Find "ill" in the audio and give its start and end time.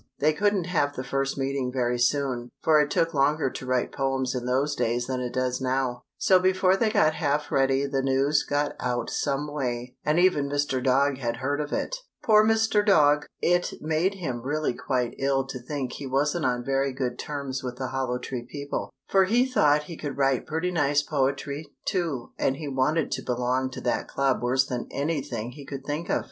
15.19-15.45